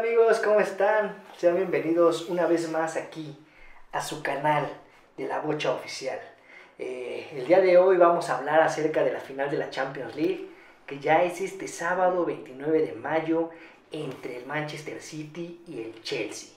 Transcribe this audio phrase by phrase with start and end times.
[0.00, 0.38] amigos?
[0.38, 1.14] ¿Cómo están?
[1.36, 3.36] Sean bienvenidos una vez más aquí
[3.92, 4.66] a su canal
[5.18, 6.18] de la Bocha Oficial.
[6.78, 10.16] Eh, el día de hoy vamos a hablar acerca de la final de la Champions
[10.16, 10.48] League,
[10.86, 13.50] que ya es este sábado 29 de mayo
[13.92, 16.48] entre el Manchester City y el Chelsea.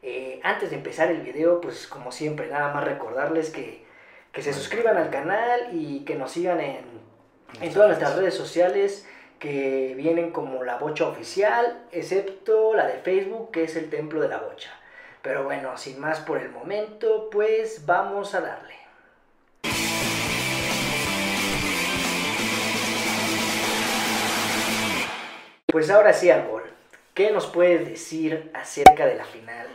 [0.00, 3.84] Eh, antes de empezar el video, pues como siempre, nada más recordarles que,
[4.32, 6.80] que se suscriban al canal y que nos sigan en,
[7.60, 9.06] en todas nuestras redes sociales
[9.38, 14.28] que vienen como la bocha oficial, excepto la de Facebook, que es el templo de
[14.28, 14.70] la bocha.
[15.22, 18.74] Pero bueno, sin más por el momento, pues vamos a darle.
[25.66, 26.62] Pues ahora sí gol.
[27.12, 29.66] ¿Qué nos puedes decir acerca de la final?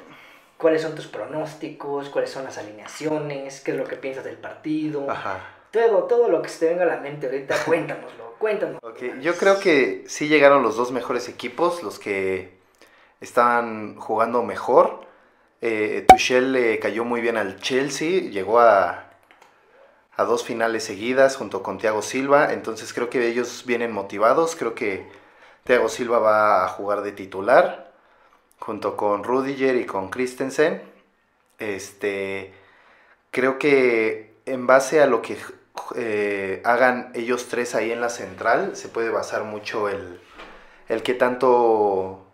[0.57, 2.09] ¿Cuáles son tus pronósticos?
[2.09, 3.61] ¿Cuáles son las alineaciones?
[3.61, 5.09] ¿Qué es lo que piensas del partido?
[5.09, 5.60] Ajá.
[5.71, 8.81] Todo, todo lo que se te venga a la mente ahorita, cuéntanoslo, cuéntanos.
[9.21, 12.51] Yo creo que sí llegaron los dos mejores equipos, los que
[13.21, 15.05] estaban jugando mejor.
[15.61, 19.11] Eh, Tuchel le cayó muy bien al Chelsea, llegó a,
[20.17, 24.75] a dos finales seguidas junto con Thiago Silva, entonces creo que ellos vienen motivados, creo
[24.75, 25.05] que
[25.63, 27.91] Thiago Silva va a jugar de titular
[28.59, 30.81] junto con Rudiger y con Christensen.
[31.59, 32.53] Este,
[33.31, 35.37] creo que en base a lo que
[35.95, 40.19] eh, hagan ellos tres ahí en la central, se puede basar mucho el,
[40.89, 42.25] el que tanto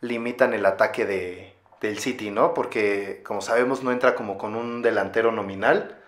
[0.00, 2.54] limitan el ataque de, del City, ¿no?
[2.54, 5.98] Porque como sabemos no entra como con un delantero nominal,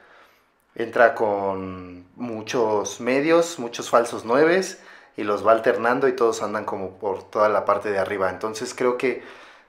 [0.74, 4.80] entra con muchos medios, muchos falsos nueves
[5.16, 8.30] y los va alternando y todos andan como por toda la parte de arriba.
[8.30, 9.22] Entonces creo que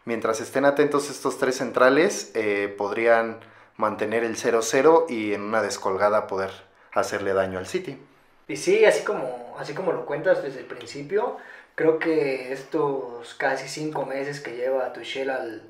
[0.05, 3.39] mientras estén atentos estos tres centrales eh, podrían
[3.77, 6.52] mantener el 0-0 y en una descolgada poder
[6.95, 7.97] hacerle daño al City.
[8.47, 11.37] Y sí, así como, así como lo cuentas desde el principio,
[11.75, 15.63] creo que estos casi cinco meses que lleva Tuchel al,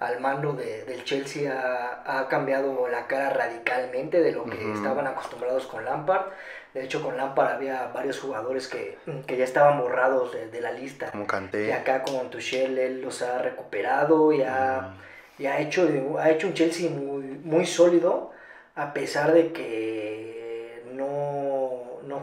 [0.00, 4.70] al mando de, del Chelsea ha, ha, cambiado la cara radicalmente de lo que uh
[4.70, 4.76] -huh.
[4.76, 6.26] estaban acostumbrados con Lampard.
[6.72, 8.96] De hecho, con Lampard había varios jugadores que,
[9.26, 11.10] que ya estaban borrados de, de, la lista.
[11.10, 11.68] Como Kanté.
[11.68, 15.42] Y acá con Tuchel él los ha recuperado y ha, uh -huh.
[15.42, 15.86] y ha, hecho,
[16.18, 18.32] ha hecho un Chelsea muy, muy sólido,
[18.74, 20.31] a pesar de que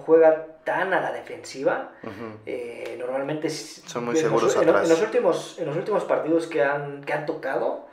[0.10, 1.92] juega tan a la defensiva.
[2.02, 2.38] Uh -huh.
[2.48, 4.84] eh, normalmente son muy seguros en, atrás.
[4.84, 7.86] En los, últimos, en los últimos partidos que han, que han tocado,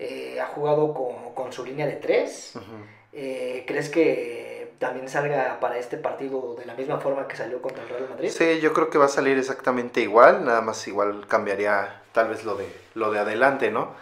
[0.00, 2.52] eh, ha jugado con, con, su línea de tres.
[2.56, 2.84] Uh -huh.
[3.12, 7.84] eh, ¿Crees que también salga para este partido de la misma forma que salió contra
[7.84, 8.30] el Real Madrid?
[8.30, 12.44] Sí, yo creo que va a salir exactamente igual, nada más igual cambiaría tal vez
[12.44, 13.94] lo de, lo de adelante, ¿no?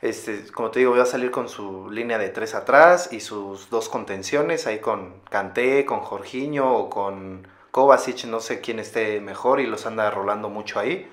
[0.00, 3.68] Este, como te digo, va a salir con su línea de tres atrás y sus
[3.68, 9.60] dos contenciones, ahí con Kanté, con Jorginho o con Kovacic, no sé quién esté mejor
[9.60, 11.10] y los anda rolando mucho ahí.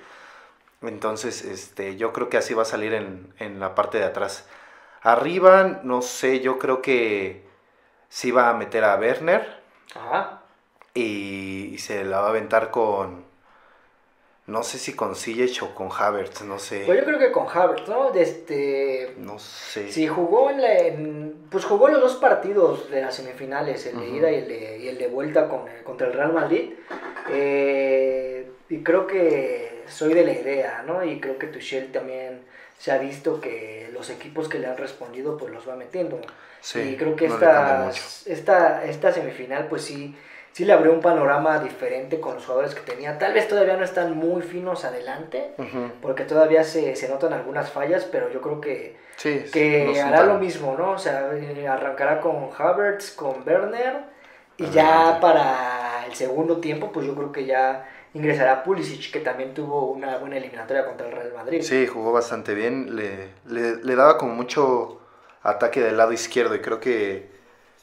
[0.81, 4.47] Entonces, este, yo creo que así va a salir en, en la parte de atrás.
[5.02, 7.46] Arriba, no sé, yo creo que
[8.09, 9.62] sí va a meter a Werner.
[9.96, 10.41] Ajá.
[10.94, 13.25] Y, y se la va a aventar con,
[14.48, 16.84] no sé si con Ziyech o con Havertz, no sé.
[16.86, 18.14] Pues yo creo que con Havertz, ¿no?
[18.14, 19.92] Este, no sé.
[19.92, 24.08] Sí, jugó en, la, en, Pues jugó los dos partidos de las semifinales, el de
[24.08, 24.18] uh -huh.
[24.18, 26.74] ida y el de, y el de vuelta con contra el Real Madrid.
[27.30, 31.04] Eh, y creo que soy de la idea, ¿no?
[31.04, 32.42] Y creo que Tuchel también
[32.78, 36.22] se ha visto que los equipos que le han respondido, pues los va metiendo.
[36.62, 37.92] Sí, y creo que no esta,
[38.26, 40.16] esta, esta semifinal, pues sí
[40.56, 43.18] sí le abrió un panorama diferente con los jugadores que tenía.
[43.20, 45.92] Tal vez todavía no están muy finos adelante, uh -huh.
[46.02, 50.24] porque todavía se, se, notan algunas fallas, pero yo creo que, sí, que no hará
[50.24, 50.92] lo mismo, ¿no?
[50.92, 51.30] O sea,
[51.70, 53.98] arrancará con Havertz, con Werner,
[54.56, 59.54] y ya para el segundo tiempo, pues yo creo que ya ingresará Pulisic, que también
[59.54, 61.64] tuvo una buena eliminatoria contra el Real Madrid.
[61.64, 65.02] Sí, jugó bastante bien, le, le, le daba como mucho
[65.44, 67.30] ataque del lado izquierdo, y creo que,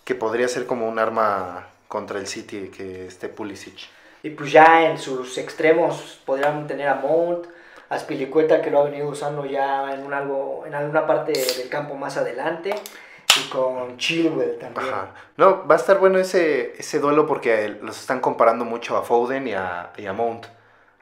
[0.04, 3.86] que podría ser como un arma contra el City que esté Pulisic.
[4.22, 7.44] Y pues ya en sus extremos podrían tener a Mount,
[7.90, 11.68] a Spilicueta que lo ha venido usando ya en un algo en alguna parte del
[11.68, 12.74] campo más adelante
[13.38, 14.88] y con Chilwell también.
[14.88, 15.10] Ajá.
[15.36, 19.46] No, va a estar bueno ese, ese duelo porque los están comparando mucho a Foden
[19.46, 20.46] y a, y a Mount,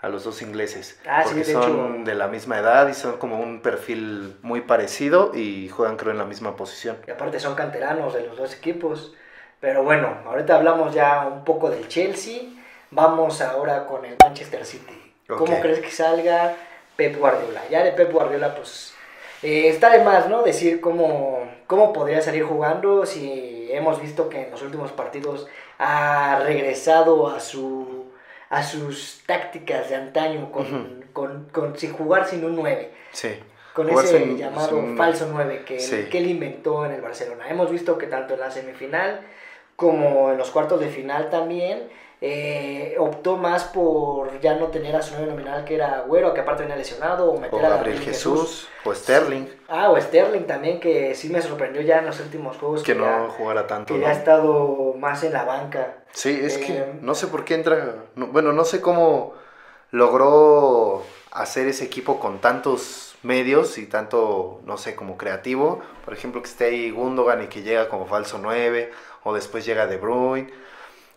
[0.00, 0.98] a los dos ingleses.
[1.08, 2.04] Ah, porque sí, de son hecho.
[2.04, 6.18] de la misma edad y son como un perfil muy parecido y juegan creo en
[6.18, 6.96] la misma posición.
[7.06, 9.14] Y aparte son canteranos de los dos equipos.
[9.60, 12.40] Pero bueno, ahorita hablamos ya un poco del Chelsea.
[12.90, 15.14] Vamos ahora con el Manchester City.
[15.28, 15.36] Okay.
[15.36, 16.54] ¿Cómo crees que salga
[16.96, 17.62] Pep Guardiola?
[17.70, 18.94] Ya de Pep Guardiola, pues
[19.42, 20.42] eh, está de más, ¿no?
[20.42, 25.46] Decir cómo, cómo podría salir jugando si hemos visto que en los últimos partidos
[25.78, 28.06] ha regresado a su,
[28.48, 32.90] a sus tácticas de antaño con, con, con, sin jugar sin un 9.
[33.12, 33.38] Sí.
[33.74, 37.48] Con ese llamado falso 9 que, que él inventó en el Barcelona.
[37.48, 39.20] Hemos visto que tanto en la semifinal
[39.80, 41.88] como en los cuartos de final también
[42.20, 46.42] eh, optó más por ya no tener a su nueve nominal que era Agüero, que
[46.42, 49.46] aparte venía lesionado, o meter a Gabriel Jesús, o Sterling.
[49.68, 52.82] Ah, o Sterling también, que sí me sorprendió ya en los últimos juegos.
[52.82, 53.94] Que, no jugara tanto.
[53.94, 55.94] Que ya ha estado más en la banca.
[56.12, 57.94] Sí, es que eh, no sé por qué entra.
[58.16, 59.32] bueno, no sé cómo
[59.90, 65.80] logró hacer ese equipo con tantos medios y tanto, no sé, como creativo.
[66.04, 68.90] Por ejemplo, que esté ahí Gundogan y que llega como falso 9,
[69.24, 70.52] o después llega De Bruyne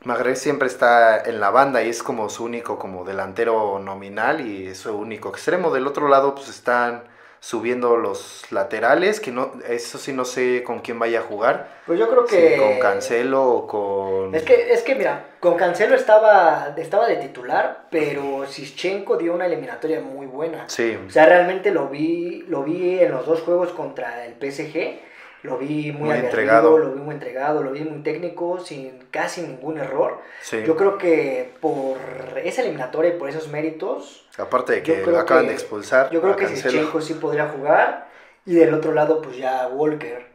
[0.03, 4.67] Magre siempre está en la banda y es como su único como delantero nominal y
[4.67, 5.71] es su único extremo.
[5.71, 7.03] Del otro lado pues están
[7.39, 11.69] subiendo los laterales, que no, eso sí no sé con quién vaya a jugar.
[11.85, 12.57] Pues yo creo que...
[12.57, 14.35] con Cancelo o con...
[14.35, 19.45] Es que, es que mira, con Cancelo estaba, estaba de titular, pero Sischenko dio una
[19.45, 20.67] eliminatoria muy buena.
[20.67, 20.97] Sí.
[21.07, 24.99] O sea, realmente lo vi, lo vi en los dos juegos contra el PSG
[25.43, 26.77] lo vi muy, entregado.
[26.77, 30.19] lo vi muy entregado, lo vi muy técnico, sin casi ningún error.
[30.65, 31.97] Yo creo que por
[32.43, 34.25] esa eliminatoria y por esos méritos.
[34.37, 36.09] Aparte de que lo acaban de expulsar.
[36.11, 38.11] Yo creo que Sichenko sí podría jugar.
[38.45, 40.25] Y del otro lado, pues ya Walker,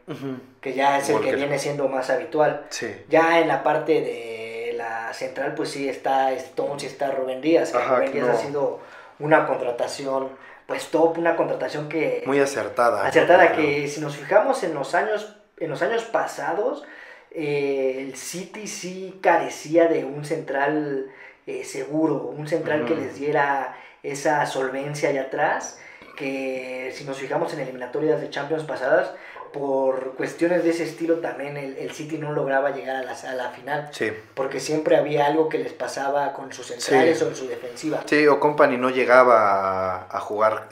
[0.61, 2.65] que ya es el que viene siendo más habitual.
[3.07, 7.71] Ya en la parte de la central, pues sí está Stones y está Rubén Díaz.
[7.71, 8.79] Que Rubén Díaz ha sido
[9.19, 10.29] una contratación
[10.69, 12.21] pues top, una contratación que...
[12.27, 13.05] Muy acertada.
[13.05, 16.85] Acertada, que si nos fijamos en los años, en los años pasados,
[17.31, 21.07] eh, el City sí carecía de un central
[21.47, 25.81] eh, seguro, un central que les diera esa solvencia allá atrás,
[26.19, 29.11] que si nos fijamos en eliminatorias de Champions pasadas,
[29.53, 33.49] por cuestiones de ese estilo también el, City no lograba llegar a la, a la
[33.51, 33.89] final.
[33.91, 34.11] Sí.
[34.35, 38.03] Porque siempre había algo que les pasaba con sus centrales o en su defensiva.
[38.05, 40.67] Sí, o Company no llegaba a, jugar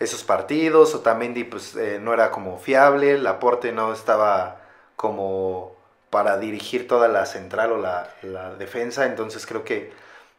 [0.00, 4.62] esos partidos, o también pues, eh, no era como fiable, el aporte no estaba
[4.96, 5.76] como
[6.08, 9.92] para dirigir toda la central o la, la defensa, entonces creo que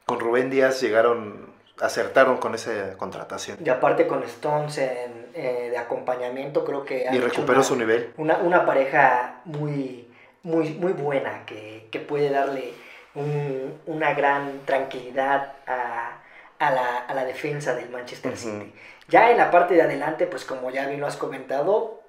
[0.06, 3.58] con Rubén Díaz llegaron acertaron con esa contratación.
[3.64, 7.08] Y aparte con Stones en, eh, de acompañamiento, creo que...
[7.12, 8.14] Y recuperó su nivel.
[8.18, 10.08] Una, una, pareja muy,
[10.44, 12.74] muy, muy buena que, que puede darle
[13.16, 16.20] un, una gran tranquilidad a,
[16.60, 18.74] a, la, a, la, defensa del Manchester City.
[19.08, 22.02] Ya en la parte de adelante, pues como ya bien lo has comentado,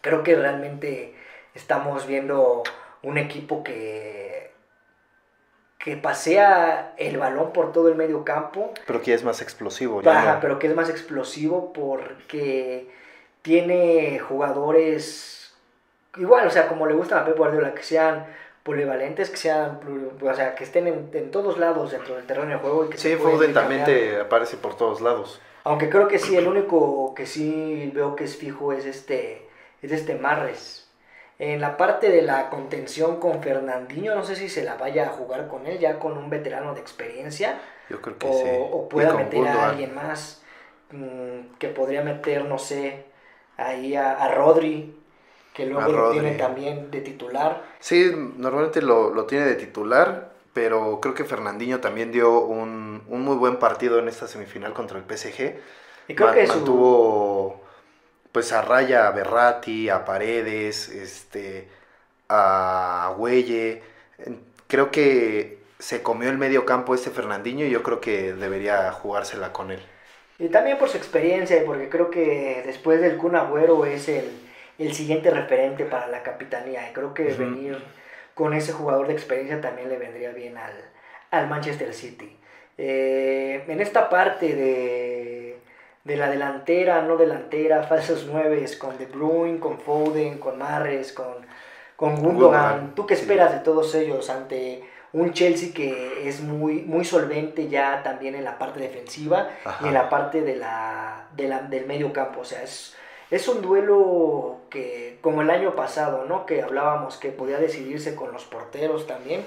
[0.00, 1.14] creo que realmente
[1.54, 2.62] estamos viendo
[3.02, 4.52] un equipo que
[5.86, 8.74] que pasea el balón por todo el medio campo.
[8.88, 10.02] Pero que es más explosivo.
[10.02, 12.88] Ya pero que es más explosivo porque
[13.42, 15.54] tiene jugadores
[16.16, 18.26] igual, o sea, como le gusta a Pep Guardiola, que sean
[18.64, 19.78] polivalentes, que sean,
[20.20, 22.86] o sea, que estén en, todos lados dentro del terreno de juego.
[22.86, 25.40] Y que sí, Foden aparece por todos lados.
[25.62, 29.46] Aunque creo que sí, el único que sí veo que es fijo es este,
[29.82, 30.85] es este Marres.
[31.38, 35.08] En la parte de la contención con Fernandinho, no sé si se la vaya a
[35.10, 37.60] jugar con él, ya con un veterano de experiencia.
[37.90, 38.48] Yo creo que o, sí.
[38.72, 40.42] O pueda meter a alguien más
[40.92, 43.04] mm, que podría meter, no sé,
[43.58, 44.96] ahí a, Rodri,
[45.52, 47.62] que luego lo tiene también de titular.
[47.80, 53.58] Sí, normalmente lo, tiene de titular, pero creo que Fernandinho también dio un, muy buen
[53.58, 55.54] partido en esta semifinal contra el PSG.
[56.08, 57.65] Y creo que mantuvo
[58.36, 61.68] pues a Raya, a Berrati, a Paredes, este,
[62.28, 63.80] a Huelle.
[64.66, 69.54] Creo que se comió el medio campo este Fernandinho y yo creo que debería jugársela
[69.54, 69.80] con él.
[70.38, 74.28] Y también por su experiencia, porque creo que después del Kun Agüero es el,
[74.92, 76.90] siguiente referente para la capitanía.
[76.90, 77.82] Y creo que venir
[78.34, 82.36] con ese jugador de experiencia también le vendría bien al, Manchester City.
[82.76, 84.95] Eh, en esta parte de,
[86.06, 91.34] de la delantera, no delantera, falsos nueves, con De Bruyne, con Foden, con Marres, con,
[91.96, 92.94] con Gundogan.
[92.94, 98.04] ¿Tú qué esperas de todos ellos ante un Chelsea que es muy, muy solvente ya
[98.04, 99.48] también en la parte defensiva
[99.82, 102.42] y en la parte de la, del medio campo?
[102.42, 102.94] O sea, es,
[103.32, 106.46] es un duelo que, como el año pasado, ¿no?
[106.46, 109.42] Que hablábamos que podía decidirse con los porteros también,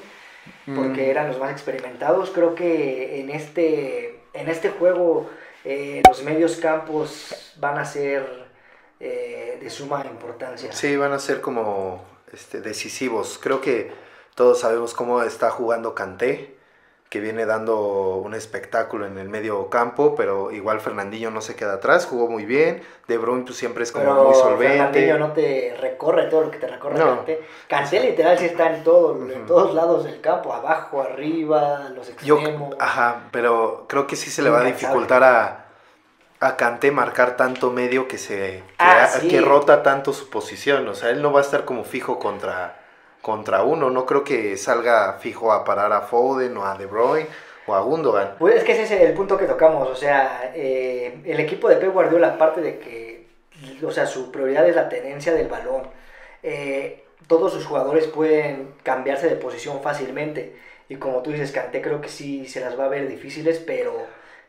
[0.65, 1.09] porque mm.
[1.09, 2.31] eran los más experimentados.
[2.31, 5.29] Creo que en este, en este juego
[5.71, 8.25] eh, los medios campos van a ser
[8.99, 10.71] eh, de suma importancia.
[10.71, 13.39] Sí, van a ser como este, decisivos.
[13.39, 13.91] Creo que
[14.33, 16.57] todos sabemos cómo está jugando Kanté,
[17.09, 21.73] que viene dando un espectáculo en el medio campo, pero igual Fernandinho no se queda
[21.73, 24.67] atrás, jugó muy bien, De Bruyne pues, siempre es como Pero muy solvente.
[24.75, 27.15] Fernandinho no te recorre todo lo que te recorre No.
[27.17, 27.41] Kanté.
[27.67, 32.35] Kanté literal sí está en, todo, en todos lados del campo, abajo, arriba, los Yo,
[32.37, 32.75] extremos.
[32.79, 35.65] ajá, pero creo que sí se le va a dificultar a,
[36.41, 39.27] a Kanté marcar tanto medio que se que, Ah, sí.
[39.29, 40.87] que rota tanto su posición.
[40.87, 42.78] O sea, él no va a estar como fijo contra,
[43.21, 43.89] contra uno.
[43.89, 47.27] No creo que salga fijo a parar a Foden o a De Bruyne
[47.67, 48.35] o a Gundogan.
[48.39, 51.75] Pues es que ese es el punto que tocamos, o sea, eh, el equipo de
[51.75, 53.27] Pep Guardiola, aparte de que,
[53.83, 55.83] o sea, su prioridad es la tenencia del balón,
[56.41, 60.57] eh, todos sus jugadores pueden cambiarse de posición fácilmente,
[60.88, 63.93] y como tú dices, Kanté creo que sí se las va a ver difíciles, pero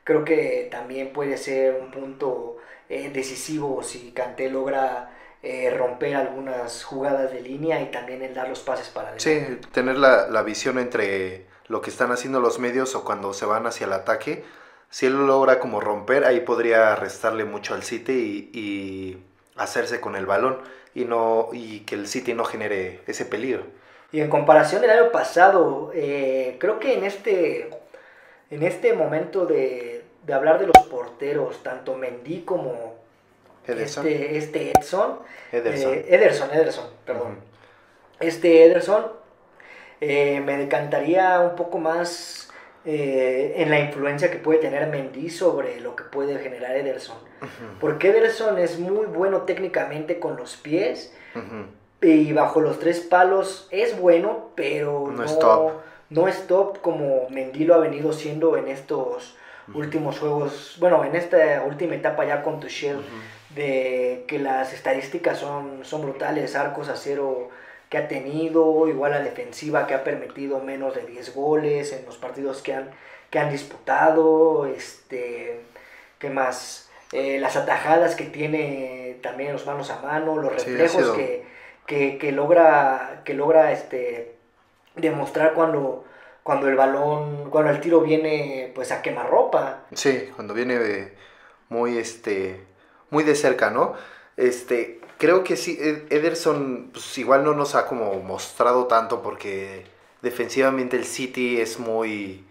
[0.05, 2.57] creo que también puede ser un punto
[2.89, 5.11] eh, decisivo si Kanté logra
[5.43, 9.59] eh, romper algunas jugadas de línea y también el dar los pases para adelante.
[9.61, 13.47] Sí, tener la, la visión entre lo que están haciendo los medios o cuando se
[13.47, 14.45] van hacia el ataque.
[14.91, 19.23] Si él logra como romper, ahí podría restarle mucho al City y, y
[19.57, 20.59] hacerse con el balón
[20.95, 23.63] y no y que el City no genere ese peligro.
[24.13, 27.71] Y en comparación del año pasado, eh, creo que en este,
[28.51, 32.90] en este momento de, de hablar de los porteros, tanto Mendy como
[33.73, 34.07] Ederson.
[34.07, 35.19] este, este Edson,
[35.53, 35.95] Ederson.
[35.95, 37.39] eh, Ederson, Ederson, perdón.
[38.19, 39.07] Este Ederson,
[40.01, 42.51] eh, me decantaría un poco más
[42.85, 47.17] eh, en la influencia que puede tener Mendy sobre lo que puede generar Ederson.
[47.81, 51.15] Porque Ederson es muy bueno técnicamente con los pies,
[52.03, 55.73] y bajo los tres palos es bueno, pero No no, es top.
[56.09, 59.37] no es top como Mendy lo ha venido siendo en estos
[59.75, 62.99] últimos juegos, bueno, en esta última etapa ya con Tuchel.
[63.55, 67.51] De que las estadísticas son, son brutales, arcos a cero
[67.89, 72.17] que ha tenido, igual la defensiva que ha permitido menos de 10 goles en los
[72.19, 72.91] partidos que han,
[73.31, 75.61] que han disputado, este,
[76.21, 76.89] ¿qué más?
[77.13, 81.45] Eh, las atajadas que tiene también los manos a mano, los reflejos que,
[81.87, 84.37] que, que logra, que logra este,
[84.95, 86.05] demostrar cuando,
[86.45, 89.81] cuando el balón, cuando el tiro viene pues a quemarropa.
[89.93, 91.13] Sí, cuando viene de-
[91.69, 92.61] muy este
[93.11, 93.95] muy de cerca, ¿no?
[94.37, 99.85] Este, creo que sí Ed- Ederson pues igual no nos ha como mostrado tanto porque
[100.23, 102.45] defensivamente el City es muy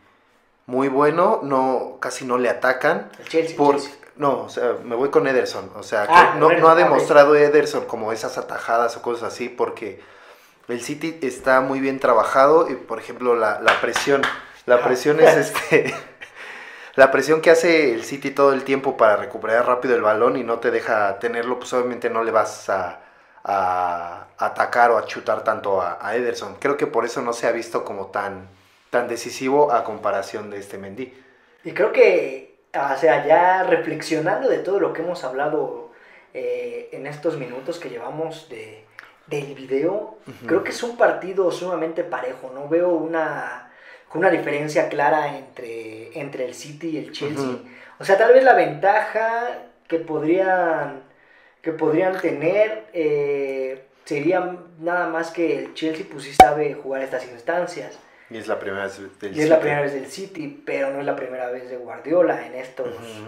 [0.66, 3.92] muy bueno, no casi no le atacan El Chelsea, el por Chelsea.
[4.18, 7.86] no, o sea, me voy con Ederson, o sea, Ah, no, no ha demostrado Ederson
[7.86, 10.00] como esas atajadas o cosas así porque
[10.68, 14.22] el City está muy bien trabajado y por ejemplo la, la presión,
[14.68, 14.84] la Ajá.
[14.86, 15.96] presión es este
[17.00, 20.44] la presión que hace el City todo el tiempo para recuperar rápido el balón y
[20.44, 23.00] no te deja tenerlo, pues obviamente no le vas a,
[23.42, 26.56] a atacar o a chutar tanto a, a Ederson.
[26.60, 28.50] Creo que por eso no se ha visto como tan,
[28.90, 31.14] tan decisivo a comparación de este Mendy.
[31.64, 35.92] Y creo que, o sea, ya reflexionando de todo lo que hemos hablado
[36.34, 38.84] eh, en estos minutos que llevamos de,
[39.28, 42.52] del video, creo que es un partido sumamente parejo.
[42.54, 43.69] No veo una,
[44.14, 47.44] una diferencia clara entre, entre el City y el Chelsea.
[47.46, 47.60] Ujú.
[48.00, 51.02] O sea, tal vez la ventaja que podrían,
[51.62, 57.28] que podrían tener eh, sería nada más que el Chelsea pues sí sabe jugar estas
[57.28, 57.98] instancias.
[58.32, 59.62] Y es la primera vez del Y es la City.
[59.62, 63.26] primera vez del City, pero no es la primera vez de Guardiola en estos, Ujú.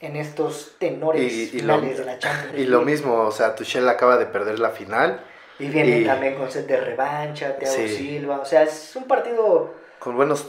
[0.00, 3.54] en estos tenores Y, y lo, finales de la Champions y lo mismo, o sea,
[3.54, 5.20] Tuchel acaba de perder la final
[5.60, 7.88] Y viene y- también con set de revancha, Thiago Sí.
[7.88, 8.40] Silva.
[8.40, 10.46] O sea, es un partido, con buenos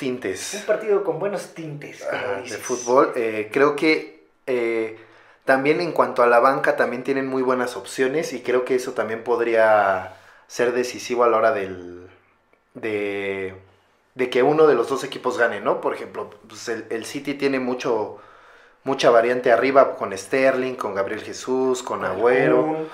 [0.53, 3.13] un tintes partido con buenos tintes, como ajá, de fútbol.
[3.15, 4.98] Eh, creo que eh,
[5.46, 8.93] también en cuanto a la banca también tienen muy buenas opciones y creo que eso
[8.93, 10.17] también podría
[10.48, 12.10] ser decisivo a la hora del,
[12.75, 13.55] de,
[14.15, 15.81] de que uno de los dos equipos gane, ¿no?
[15.81, 18.20] Por ejemplo, pues el, el City tiene mucho
[18.84, 22.63] mucha variante arriba con Sterling, con Gabriel Jesús, con Agüero.
[22.63, 22.89] Un-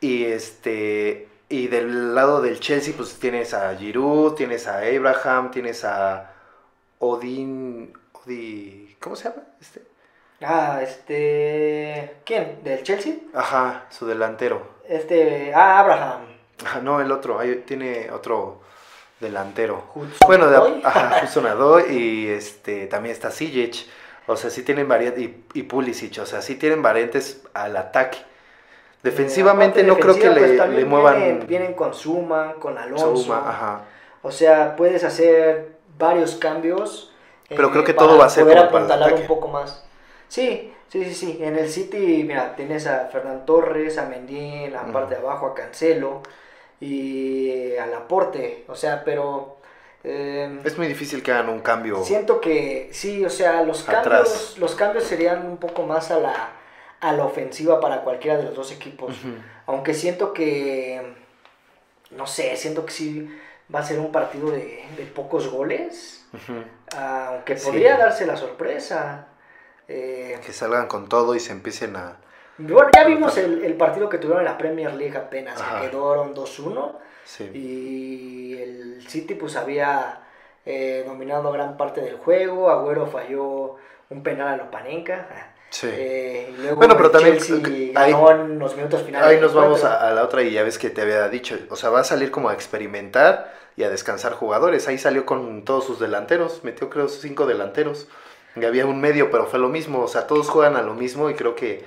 [0.00, 5.84] Y este y del lado del Chelsea pues tienes a Giroud, tienes a Abraham, tienes
[5.84, 6.32] a
[6.98, 9.42] Odin Odi, ¿cómo se llama?
[9.60, 9.82] Este?
[10.40, 12.18] Ah, este...
[12.24, 12.62] ¿Quién?
[12.62, 13.14] ¿Del Chelsea?
[13.34, 14.76] Ajá, su delantero.
[14.88, 15.52] Este...
[15.54, 16.22] Ah, Abraham.
[16.64, 18.60] Ajá, no, el otro, ahí tiene otro
[19.20, 19.90] delantero.
[19.94, 20.80] Hudson Bueno, de, Odoi.
[20.84, 23.86] ajá, Hudson Odoi y este también está Sijic.
[24.26, 28.18] O sea, sí tienen variantes y, y Pulisic, o sea, sí tienen variantes al ataque.
[29.02, 33.32] Defensivamente Eh, no creo que pues, le, le muevan Vienen, vienen con Suma, con Alonso.
[33.34, 33.82] Ajá.
[34.22, 37.12] O sea, puedes hacer varios cambios.
[37.48, 39.84] eh, Pero creo que todo va a ser poder como para el un poco más.
[40.28, 41.38] Sí, sí, sí, sí.
[41.40, 45.46] En el City, mira, tienes a Fernán Torres, a Mendy en la parte de abajo,
[45.46, 46.22] a Cancelo
[46.80, 48.64] y a Laporte.
[48.68, 49.56] O sea, pero
[50.04, 52.04] Eh, Es muy difícil que hagan un cambio.
[52.04, 54.04] Siento que sí, o sea, los Atrás.
[54.04, 56.50] cambios, los cambios serían un poco más a la,
[57.00, 59.14] a la ofensiva para cualquiera de los dos equipos.
[59.66, 61.00] Aunque siento que,
[62.10, 63.38] no sé, siento que sí
[63.74, 66.26] va a ser un partido de, de pocos goles.
[66.96, 67.66] Aunque Sí.
[67.66, 69.28] podría darse la sorpresa.
[69.88, 72.16] Eh, Que salgan con todo y se empiecen a...
[72.58, 75.80] bueno, ya vimos el, el partido que tuvieron en la Premier League apenas, Ajá.
[75.80, 76.92] que quedaron 2-1.
[77.24, 77.44] Sí.
[77.54, 80.20] Y el City pues había
[80.66, 82.70] eh, dominado gran parte del juego.
[82.70, 83.76] Agüero falló
[84.10, 85.26] un penal a Lopanenka.
[85.70, 85.88] Sí.
[85.90, 89.28] Eh, luego Bueno, pero también, Chelsea ganó ahí- en los minutos finales.
[89.28, 91.76] Ahí nos vamos a, a la otra y ya ves que te había dicho, o
[91.76, 94.88] sea, va a salir como a experimentar y a descansar jugadores.
[94.88, 98.08] Ahí salió con todos sus delanteros, metió creo cinco delanteros.
[98.56, 101.30] Y había un medio, pero fue lo mismo, o sea, todos juegan a lo mismo
[101.30, 101.84] y creo que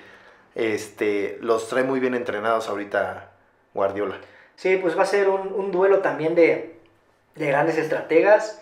[0.55, 3.31] este los trae muy bien entrenados ahorita
[3.73, 4.17] Guardiola.
[4.55, 6.75] Sí, pues va a ser un, un duelo también de,
[7.35, 8.61] de grandes estrategas.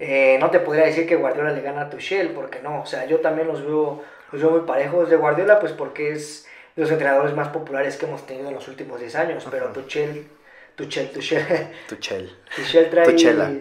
[0.00, 2.80] Eh, no te podría decir que Guardiola le gana a Tuchel, porque no.
[2.80, 4.02] O sea, yo también los veo,
[4.32, 5.10] los veo muy parejos.
[5.10, 8.66] De Guardiola, pues porque es de los entrenadores más populares que hemos tenido en los
[8.66, 9.46] últimos 10 años.
[9.50, 9.68] Pero.
[9.68, 10.26] Tuchel,
[10.74, 12.36] Tuchel, Tuchel, Tuchel.
[12.56, 13.04] Tuchel trae...
[13.04, 13.52] Tuchela.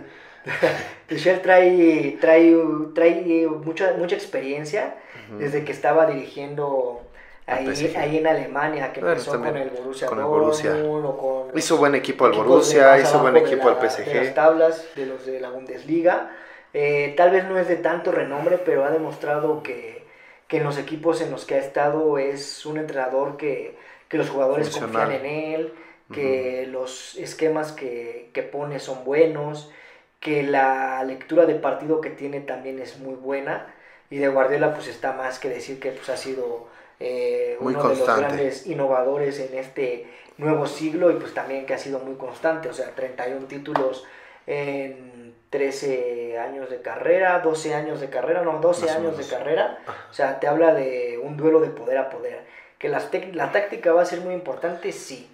[1.07, 2.55] Tuchel trae, trae,
[2.95, 4.95] trae mucha, mucha experiencia
[5.37, 7.08] desde que estaba dirigiendo
[7.49, 7.97] ahí, PSG.
[7.97, 10.71] ahí en Alemania, que Bueno, empezó con el Borussia con el Borussia.
[10.71, 14.33] Dortmund con Hizo buen equipo al Borussia, hizo buen equipo al la- De las PSG.
[14.35, 16.31] tablas de los de la Bundesliga.
[16.73, 20.03] Eh, tal vez no es de tanto renombre, pero ha demostrado que,
[20.47, 23.75] que en los equipos en los que ha estado es un entrenador que,
[24.07, 25.07] que los jugadores Funcional.
[25.07, 25.73] confían en él,
[26.11, 29.71] que los esquemas que, que pone son buenos,
[30.19, 33.73] que la lectura de partido que tiene también es muy buena.
[34.09, 36.67] Y de Guardiola pues está más que decir que pues ha sido
[36.99, 38.21] eh, Muy uno de los constante.
[38.21, 42.73] grandes innovadores en este nuevo siglo y pues también que ha sido muy constante, o
[42.73, 44.05] sea, 31 títulos
[44.47, 49.25] en 13 años de carrera, 12 años de carrera, no, 12 Más o años de
[49.25, 49.79] carrera,
[50.09, 52.43] o sea, te habla de un duelo de poder a poder.
[52.77, 55.29] Que las la táctica va a ser muy importante, sí.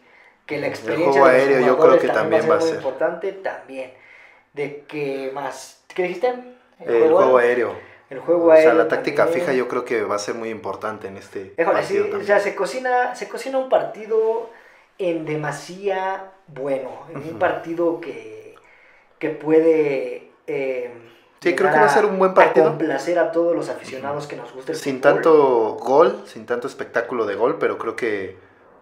[0.45, 2.61] Que la experiencia de los aéreo yo jugadores creo que también va a va a
[2.61, 3.93] ser muy importante, también.
[4.53, 6.33] De que más, ¿qué dijiste?
[6.79, 7.75] El juego aéreo.
[8.09, 9.39] El juego O sea, la táctica también.
[9.41, 12.09] fija yo creo que va a ser muy importante en este Híjole, sí, partido o
[12.09, 12.27] también.
[12.27, 14.49] sea, se cocina, se cocina un partido
[14.97, 18.55] en demasía bueno, en un partido que,
[19.19, 20.91] que puede eh,
[21.41, 22.65] Sí, creo que va a ser un buen partido.
[22.65, 25.13] A complacer a todos los aficionados que nos gusta el Sin fútbol.
[25.13, 28.37] tanto gol, sin tanto espectáculo de gol, pero creo que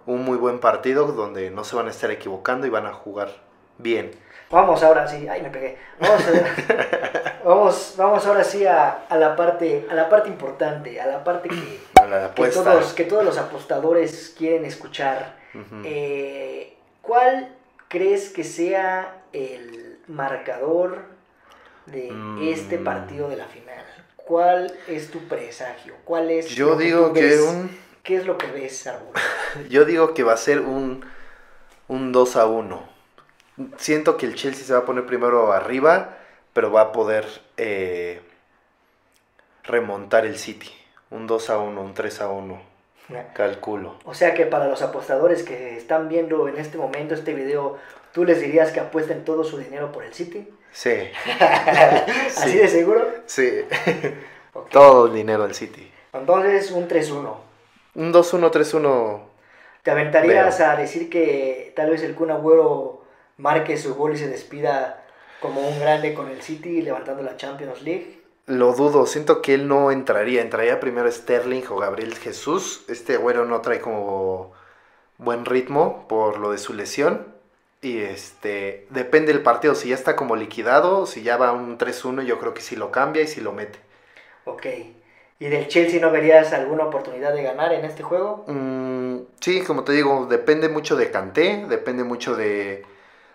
[0.05, 3.29] un muy buen partido donde no se van a estar equivocando y van a jugar
[3.77, 4.11] bien.
[4.49, 5.77] Vamos ahora sí, ay me pegué.
[5.99, 6.31] Vamos, a-
[7.43, 11.49] vamos, vamos ahora sí a, a la parte, a la parte importante, a la parte
[11.49, 11.79] que,
[12.09, 15.35] la que todos, que todos los apostadores quieren escuchar.
[15.83, 17.55] Eh, ¿Cuál
[17.87, 21.03] crees que sea el marcador
[21.85, 22.47] de Mm.
[22.47, 23.83] este partido de la final?
[24.15, 25.95] ¿Cuál es tu presagio?
[26.05, 27.41] ¿Cuál es Yo digo que ves?
[27.41, 29.13] un ¿Qué es lo que ves, Arbol?
[29.69, 31.05] yo digo que va a ser un
[31.89, 32.83] un 2 a 1.
[33.77, 36.17] Siento que el Chelsea se va a poner primero arriba,
[36.53, 37.25] pero va a poder
[37.57, 38.21] eh,
[39.63, 40.71] remontar el City.
[41.09, 42.61] Un 2 a 1, un 3 a 1,
[43.33, 43.95] calculo.
[44.05, 47.77] O sea que para los apostadores que están viendo en este momento este video,
[48.13, 50.47] ¿tú les dirías que apuesten todo su dinero por el City?
[50.71, 50.89] Sí,
[51.39, 52.57] ¿Así Sí.
[52.57, 53.05] de seguro?
[53.25, 53.61] sí.
[54.69, 55.91] Todo el dinero al City.
[56.13, 57.35] Entonces, un 3-1.
[57.95, 59.21] Un 2-1, 3-1.
[59.81, 63.03] ¿Te aventarías a decir que tal vez el Kun Agüero
[63.37, 65.02] marque su gol y se despida
[65.43, 68.21] como un grande con el City levantando la Champions League?
[68.45, 70.41] Lo dudo, siento que él no entraría.
[70.41, 72.85] Entraría primero Sterling o Gabriel Jesús.
[72.87, 74.53] Este güero no trae como
[75.17, 77.27] buen ritmo por lo de su lesión.
[77.81, 79.75] Y este, depende del partido.
[79.75, 82.89] Si ya está como liquidado, si ya va un 3-1, yo creo que sí lo
[82.89, 83.79] cambia y sí lo mete.
[84.45, 84.65] Ok.
[85.39, 88.45] ¿Y del Chelsea no verías alguna oportunidad de ganar en este juego?
[88.47, 92.85] Mm, sí, como te digo, depende mucho de Kanté, depende mucho de,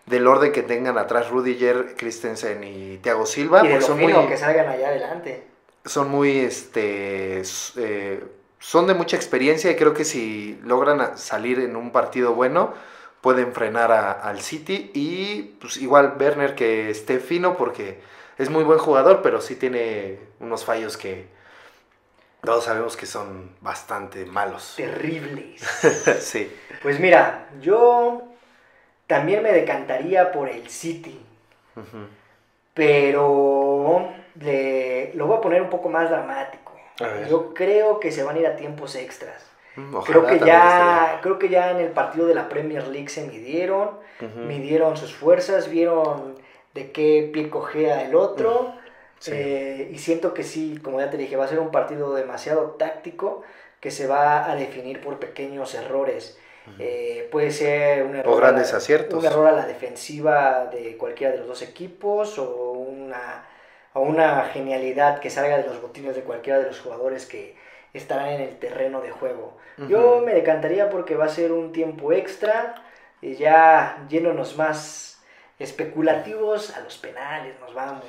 [0.08, 3.64] del orden que tengan atrás Rudiger, Christensen y Thiago Silva.
[3.64, 5.44] y de son muy, que salgan allá adelante.
[5.84, 7.42] son muy, este,
[7.76, 8.24] eh,
[8.58, 12.74] son de mucha experiencia y creo que si logran salir en un partido bueno,
[13.20, 18.00] pueden frenar a- al City y pues igual Werner que esté fino porque
[18.38, 21.26] es muy buen jugador, pero sí tiene unos fallos que
[22.42, 24.74] todos sabemos que son bastante malos.
[24.76, 25.60] Terribles.
[26.20, 26.50] sí.
[26.82, 28.27] Pues mira, yo
[29.08, 31.20] también me decantaría por el City.
[32.74, 34.08] Pero
[34.40, 36.72] le- lo voy a poner un poco más dramático.
[37.28, 39.44] Yo creo que se van a ir a tiempos extras.
[39.76, 43.08] Mm, ojalá Creo que ya, creo que ya en el partido de la Premier League
[43.08, 43.90] se midieron,
[44.46, 46.34] midieron sus fuerzas, vieron
[46.74, 48.74] de qué pie cojea el otro.
[49.20, 49.32] Sí.
[49.34, 52.76] Eh, y siento que sí, como ya te dije, va a ser un partido demasiado
[52.78, 53.42] táctico
[53.80, 56.38] que se va a definir por pequeños errores.
[56.78, 59.18] Eh, puede ser un error, O grandes la, aciertos.
[59.18, 63.46] un error a la defensiva de cualquiera de los dos equipos o una,
[63.94, 67.56] o una genialidad que salga de los botines de cualquiera de los jugadores que
[67.92, 69.56] estarán en el terreno de juego.
[69.88, 72.74] Yo me decantaría porque va a ser un tiempo extra
[73.22, 75.22] y ya yéndonos más
[75.60, 78.04] especulativos a los penales nos vamos.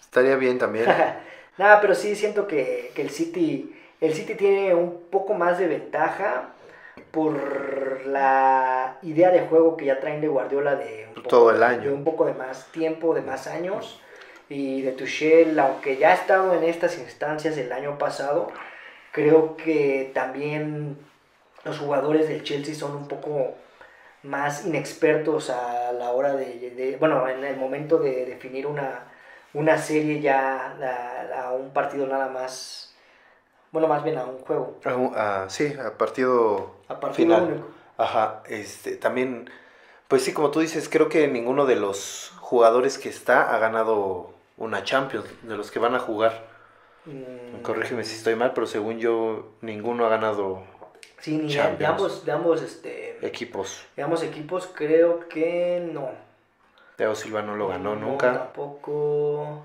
[0.00, 0.86] Estaría bien también.
[1.58, 5.66] Nada, pero sí siento que, que el City el City tiene un poco más de
[5.66, 6.53] ventaja
[7.14, 11.62] por la idea de juego que ya traen de Guardiola de un poco, Todo el
[11.62, 11.82] año.
[11.82, 14.00] de un poco de más tiempo, de más años
[14.48, 18.48] y de Tuchel, aunque ya ha estado en estas instancias el año pasado,
[19.12, 20.98] creo que también
[21.64, 23.54] los jugadores del Chelsea son un poco
[24.22, 29.04] más inexpertos a la hora de, de- bueno, en el momento de definir una,
[29.54, 32.93] una serie ya a, a un partido nada más,
[33.74, 34.78] bueno, más bien a un juego,
[35.16, 37.42] Ah, sí, a partido a partido final.
[37.52, 37.66] único.
[37.98, 39.50] Ajá, este, también,
[40.06, 44.30] pues sí, como tú dices, creo que ninguno de los jugadores que está ha ganado
[44.58, 46.44] una Champions, de los que van a jugar.
[47.04, 50.62] Mm, Corrígeme si estoy mal, pero según yo, ninguno ha ganado
[51.18, 53.84] Sí, ni de, ambos, de ambos, este, equipos.
[53.96, 56.10] de ambos equipos creo que no.
[56.96, 58.32] Teo Silva no lo ganó nunca.
[58.34, 59.64] Tampoco.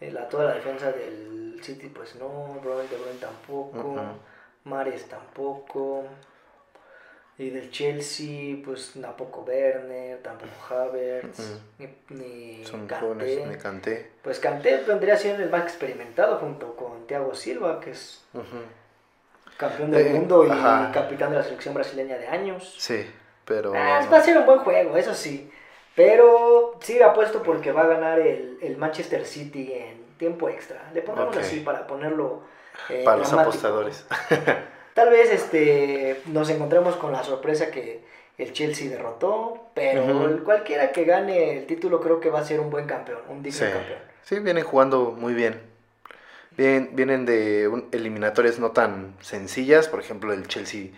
[0.00, 2.60] Eh, la, toda la defensa del City, pues no.
[2.62, 3.78] Robert De Bruyne tampoco.
[3.78, 4.00] Ujú.
[4.64, 6.04] Mares tampoco.
[7.40, 13.06] Y del Chelsea, pues tampoco Werner, tampoco Havertz, ni, ni Son Kanté.
[13.06, 14.08] jóvenes.
[14.22, 18.24] Pues Kanté vendría siendo el más experimentado junto con Thiago Silva, que es
[19.56, 20.90] campeón del Eh, mundo y ajá.
[20.92, 22.74] capitán de la selección brasileña de años.
[22.76, 23.08] Sí,
[23.44, 23.72] pero...
[23.72, 25.48] Ah, va a ser un buen juego, eso sí.
[25.98, 30.88] Pero sí apuesto porque va a ganar el, el Manchester City en tiempo extra.
[30.94, 31.42] Le ponemos Ok.
[31.42, 32.42] así para ponerlo.
[32.88, 34.06] eh, para los apostadores.
[34.94, 38.00] Tal vez este, nos encontremos con la sorpresa que
[38.38, 42.70] el Chelsea derrotó, pero cualquiera que gane el título creo que va a ser un
[42.70, 43.64] buen campeón, un digno Sí.
[43.72, 43.98] campeón.
[44.22, 45.60] Sí, vienen jugando muy bien.
[46.56, 49.88] Bien, vienen de un- eliminatorias no tan sencillas.
[49.88, 50.90] Por ejemplo, el Chelsea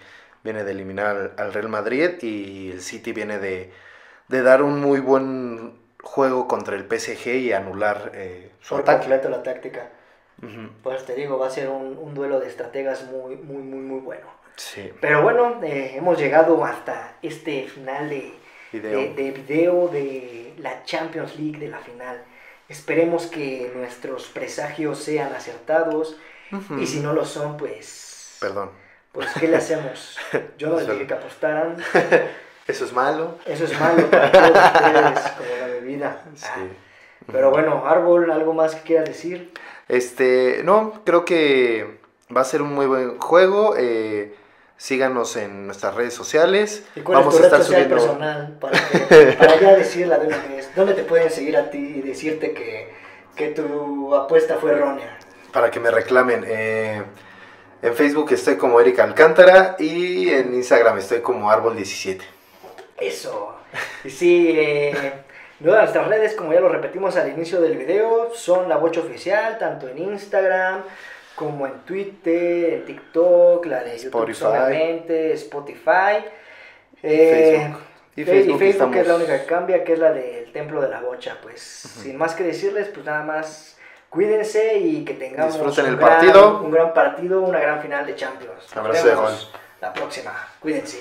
[0.45, 3.71] viene de eliminar al, al Real Madrid y el City viene de,
[4.31, 8.99] de dar un muy buen juego contra el PSG y anular eh, su Por ataque.
[9.01, 9.89] completo la táctica.
[10.83, 14.01] Pues te digo, va a ser un, un duelo de estrategas muy, muy, muy, muy
[14.01, 14.27] bueno.
[14.57, 18.33] Sí, Pero bueno, eh, hemos llegado hasta este final de,
[18.73, 19.01] video.
[19.01, 22.23] de, de video de la Champions League de la final.
[22.69, 26.17] Esperemos que nuestros presagios sean acertados
[26.79, 28.39] y si no lo son, pues...
[28.41, 28.71] Perdón.
[29.13, 30.17] Pues, ¿qué le hacemos?
[30.57, 31.77] Yo no les dije que apostaran.
[32.71, 33.37] Eso es malo.
[33.47, 36.23] Eso es malo para todos ustedes, como la bebida.
[36.35, 36.47] Sí.
[36.49, 36.67] Ah,
[37.33, 39.53] pero bueno, Árbol, ¿algo más que quieras decir?
[39.89, 41.99] Este, no, creo que
[42.35, 43.75] va a ser un muy buen juego.
[43.77, 44.35] eh,
[44.77, 46.85] síganos en nuestras redes sociales.
[46.97, 47.97] ¿Y cuál Vamos es a tu red estar social subiendo.
[47.97, 48.57] personal?
[48.59, 50.71] Para, que- para ya decirla de una vez.
[50.75, 52.91] ¿Dónde te pueden seguir a ti y decirte que,
[53.37, 55.19] que tu apuesta fue errónea?
[55.53, 56.45] Para que me reclamen.
[56.49, 57.03] eh,
[57.83, 62.21] en Facebook estoy como Erika Alcántara y en Instagram estoy como Árbol17.
[63.01, 63.57] Eso.
[64.05, 65.13] Y sí, eh,
[65.61, 69.89] nuestras redes, como ya lo repetimos al inicio del video, son la Bocha Oficial, tanto
[69.89, 70.83] en Instagram
[71.35, 74.39] como en Twitter, en TikTok, la de YouTube Spotify.
[74.39, 76.25] solamente, Spotify.
[77.03, 77.81] eh, Facebook.
[78.17, 80.89] Y Y Facebook, que es la única que cambia, que es la del Templo de
[80.89, 81.39] la Bocha.
[81.43, 83.79] Pues sin más que decirles, pues nada más
[84.11, 86.61] cuídense y que tengamos Disfruten un el gran- partido.
[86.63, 88.75] un gran partido, una gran final de Champions.
[88.77, 89.53] Nos vemos.
[89.81, 90.33] La próxima.
[90.61, 91.01] Cuídense.